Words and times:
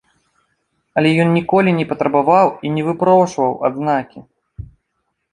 Але 0.99 1.09
ніколі 1.33 1.67
ён 1.73 1.77
не 1.79 1.85
патрабаваў 1.91 2.47
і 2.67 2.71
не 2.77 2.85
выпрошваў 2.87 3.51
адзнакі! 3.69 4.19